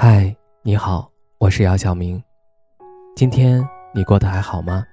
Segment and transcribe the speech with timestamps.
[0.00, 0.32] 嗨，
[0.62, 2.22] 你好，我是姚晓明。
[3.16, 4.84] 今天你过得还好吗？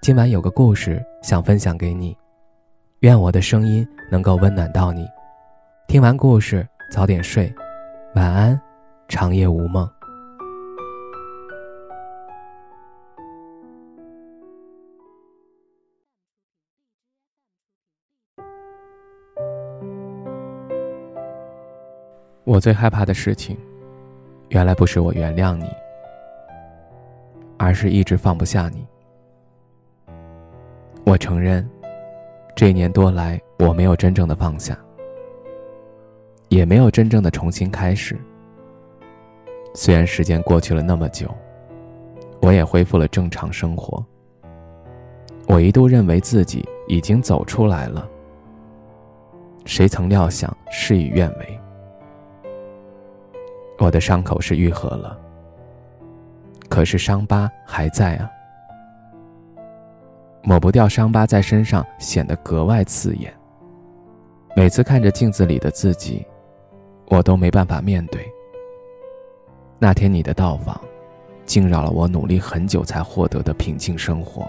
[0.00, 2.16] 今晚有个故事想分享给你，
[3.00, 5.08] 愿我的声音能够温暖到你。
[5.88, 7.52] 听完故事早点睡，
[8.14, 8.60] 晚安，
[9.08, 9.90] 长夜无梦。
[22.44, 23.58] 我最害怕的事情。
[24.52, 25.64] 原来不是我原谅你，
[27.56, 28.86] 而是一直放不下你。
[31.06, 31.66] 我承认，
[32.54, 34.76] 这一年多来我没有真正的放下，
[36.50, 38.14] 也没有真正的重新开始。
[39.74, 41.34] 虽然时间过去了那么久，
[42.42, 44.04] 我也恢复了正常生活。
[45.48, 48.06] 我一度认为自己已经走出来了，
[49.64, 51.58] 谁曾料想事与愿违。
[53.82, 55.18] 我的伤口是愈合了，
[56.68, 58.30] 可是伤疤还在啊，
[60.44, 63.34] 抹不掉伤疤在身上显得格外刺眼。
[64.54, 66.24] 每次看着镜子里的自己，
[67.08, 68.24] 我都没办法面对。
[69.80, 70.80] 那天你的到访，
[71.44, 74.48] 惊扰了我努力很久才获得的平静生活。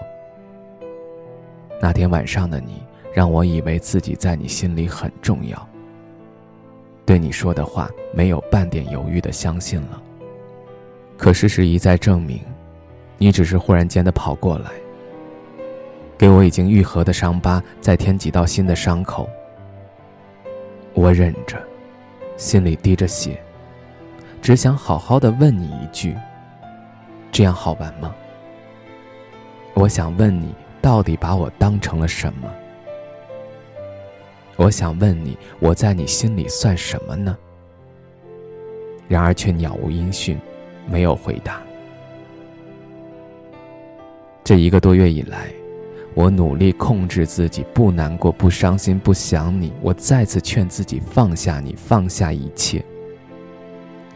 [1.82, 5.68] 那天晚上的你，让我以为自己在你心里很重要。
[7.06, 10.00] 对你说的话没有半点犹豫的相信了。
[11.16, 12.40] 可事实一再证明，
[13.18, 14.70] 你只是忽然间的跑过来，
[16.18, 19.28] 给我已经愈合的伤疤再添几道新的伤口。
[20.92, 21.56] 我忍着，
[22.36, 23.40] 心里滴着血，
[24.40, 26.16] 只想好好的问你一句：
[27.30, 28.14] 这样好玩吗？
[29.74, 32.48] 我想问你，到底把我当成了什么？
[34.56, 37.36] 我想问你，我在你心里算什么呢？
[39.08, 40.38] 然而却杳无音讯，
[40.88, 41.60] 没有回答。
[44.42, 45.48] 这一个多月以来，
[46.14, 49.72] 我努力控制自己，不难过、不伤心、不想你。
[49.82, 52.84] 我再次劝自己放下你，放下一切。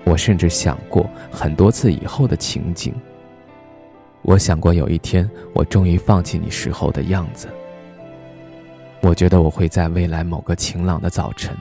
[0.04, 2.94] 我甚至想过很多次以后的情景。
[4.22, 7.48] 我想过有一天，我终于放弃你时候的样子。
[9.00, 11.56] 我觉得我会在未来某个晴朗的早晨，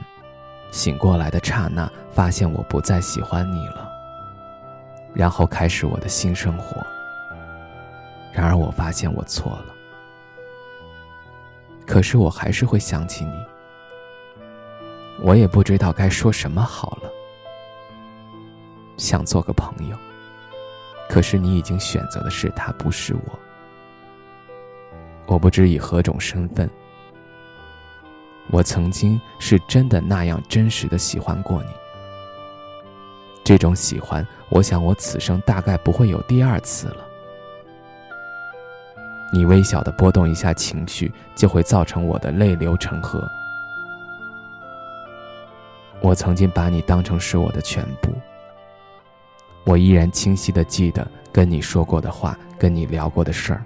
[0.72, 3.88] 醒过来的刹那，发现我不再喜欢你了，
[5.14, 6.84] 然后开始我的新生活。
[8.32, 9.66] 然而我发现我错了，
[11.86, 13.32] 可是我还是会想起你。
[15.20, 17.10] 我也不知道该说什么好了，
[18.96, 19.96] 想做个朋友，
[21.08, 23.38] 可是你已经选择的是他，不是我。
[25.26, 26.68] 我不知以何种身份。
[28.50, 31.68] 我曾经是真的那样真实的喜欢过你，
[33.44, 37.06] 这种喜欢，我想我此生大概不会有第二次了。
[39.30, 43.22] 你微小的波动一下情绪，就会造成我的泪流成河。
[46.00, 48.10] 我曾经把你当成是我的全部，
[49.64, 53.62] 我依然清晰的记得跟你说过的话，跟你聊过的事儿。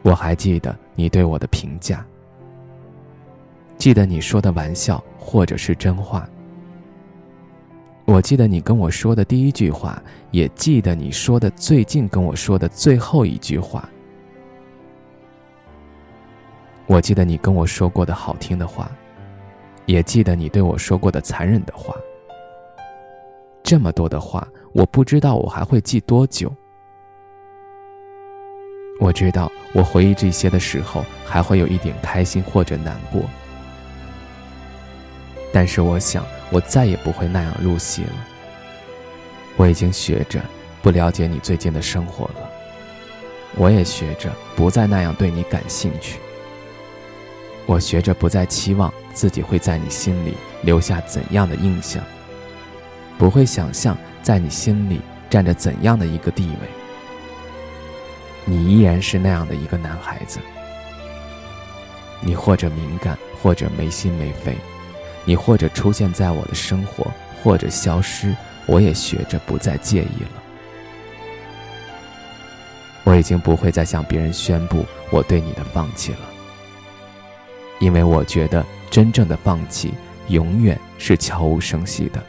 [0.00, 2.02] 我还记得你对我的评价。
[3.76, 6.28] 记得你说的玩笑，或者是真话。
[8.06, 13.88] 我记得你跟我说的第一句话，也记得你说的最近跟我说的最后一句话。
[16.86, 18.90] 我记得你跟我说过的好听的话，
[19.86, 21.94] 也记得你对我说过的残忍的话。
[23.62, 26.52] 这么多的话，我不知道我还会记多久。
[29.00, 33.22] 我知道，我回忆这些的时候，还会有一点开心或者难过。
[35.54, 38.10] 但是我想，我再也不会那样入戏了。
[39.56, 40.40] 我已经学着
[40.82, 42.50] 不了解你最近的生活了，
[43.54, 46.18] 我也学着不再那样对你感兴趣。
[47.66, 52.02] 我学着不再期望自己会在你心里留下怎样的印象，
[53.16, 55.00] 不会想象在你心里
[55.30, 56.68] 占着怎样的一个地位。
[58.44, 60.40] 你依然是那样的一个男孩子，
[62.20, 64.56] 你或者敏感，或者没心没肺。
[65.24, 67.10] 你或者出现在我的生活，
[67.42, 68.34] 或者消失，
[68.66, 70.42] 我也学着不再介意了。
[73.04, 76.20] 我已经不会再向别人宣布我对你的放弃了，
[77.78, 79.92] 因为我觉得真正的放弃
[80.28, 82.22] 永远是悄无声息的。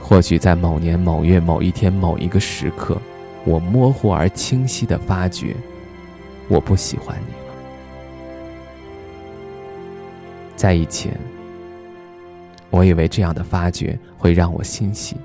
[0.00, 2.98] 或许在某年某月某一天某一个时刻，
[3.44, 5.54] 我模糊而清晰的发觉，
[6.48, 7.37] 我不喜欢你。
[10.58, 11.16] 在以前，
[12.68, 15.16] 我以为这样的发觉会让我欣喜。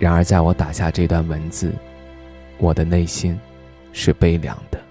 [0.00, 1.72] 然而，在我打下这段文字，
[2.58, 3.38] 我的内心
[3.92, 4.82] 是悲凉的。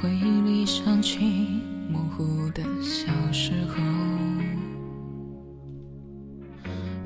[0.00, 0.37] 回忆
[0.88, 1.18] 想起
[1.92, 3.74] 模糊的小时候，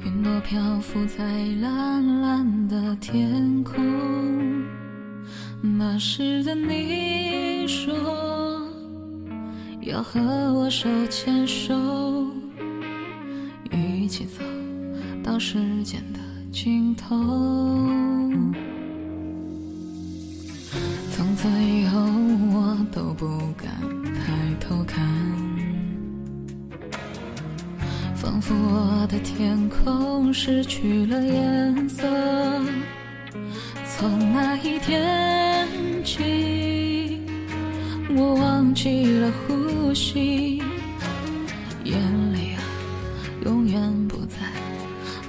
[0.04, 1.24] 云朵漂浮在
[1.60, 3.74] 蓝蓝的天空。
[5.60, 7.92] 那时的你说
[9.80, 10.20] 要和
[10.54, 11.74] 我手牵手，
[13.72, 14.44] 一起走
[15.24, 16.20] 到时间的
[16.52, 17.16] 尽头。
[21.10, 22.00] 从此以后，
[22.92, 23.70] 都不敢
[24.14, 25.02] 抬头看，
[28.14, 32.06] 仿佛我的天空失去了颜色。
[33.96, 35.66] 从那一天
[36.04, 37.18] 起，
[38.10, 40.62] 我忘记了呼吸，
[41.84, 41.98] 眼
[42.32, 42.60] 泪啊，
[43.46, 44.36] 永远不再，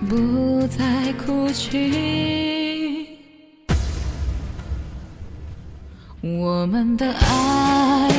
[0.09, 2.62] 不再哭泣。
[6.25, 8.09] 我们的爱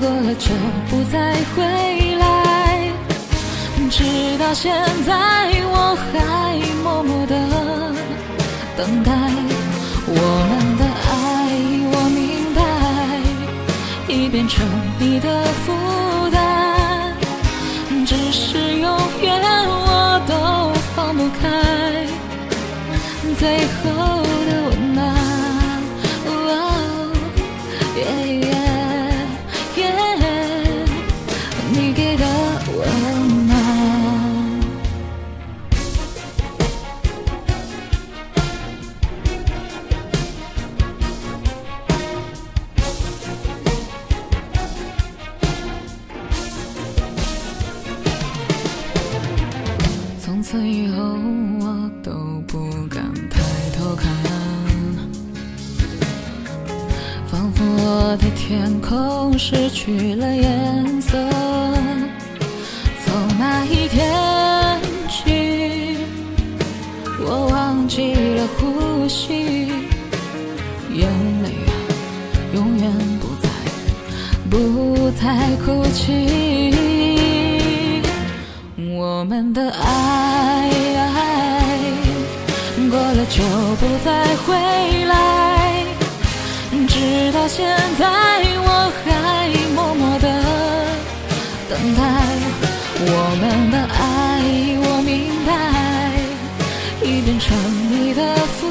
[0.00, 0.50] 过了就
[0.90, 1.62] 不再回
[2.16, 2.90] 来，
[3.88, 4.02] 直
[4.36, 4.74] 到现
[5.06, 7.36] 在我还默默的
[8.76, 9.53] 等待。
[50.34, 50.96] 从此以后，
[51.60, 52.10] 我都
[52.48, 52.58] 不
[52.88, 53.40] 敢抬
[53.78, 54.10] 头看，
[57.28, 61.16] 仿佛我的天空失去了颜色。
[63.04, 64.12] 从那一天
[65.08, 65.98] 起，
[67.20, 69.68] 我忘记了呼吸，
[70.92, 71.08] 眼
[71.44, 71.72] 泪啊，
[72.54, 73.48] 永远不再，
[74.50, 76.63] 不再哭泣。
[79.16, 80.68] 我们的爱
[82.90, 83.44] 过了就
[83.76, 84.52] 不再回
[85.04, 85.14] 来，
[86.88, 87.64] 直到现
[87.96, 88.04] 在
[88.58, 89.06] 我还
[89.72, 90.26] 默默的
[91.70, 92.00] 等待。
[93.06, 93.08] 我
[93.40, 94.02] 们的爱，
[94.82, 95.12] 我明
[95.46, 95.48] 白，
[97.06, 97.56] 已变成
[97.92, 98.20] 你的
[98.56, 98.66] 负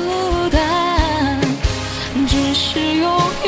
[0.49, 1.39] 担，
[2.27, 3.09] 只是永
[3.45, 3.47] 远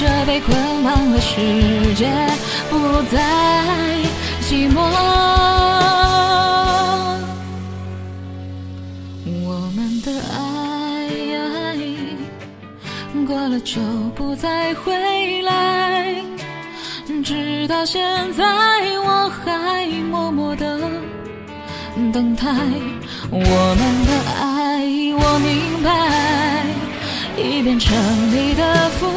[0.00, 1.34] 这被捆绑的世
[1.96, 2.06] 界，
[2.70, 3.18] 不再
[4.42, 4.78] 寂寞。
[9.44, 10.38] 我们的爱
[13.26, 13.80] 过了就
[14.14, 16.14] 不再回来，
[17.24, 18.00] 直到现
[18.34, 18.44] 在
[19.04, 20.78] 我还默默的。
[22.12, 22.46] 等待
[23.30, 25.90] 我们的爱，我明白，
[27.36, 27.96] 已变成
[28.30, 29.08] 你的负